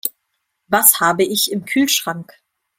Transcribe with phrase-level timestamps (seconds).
[0.67, 2.33] Was habe ich im Kühlschrank?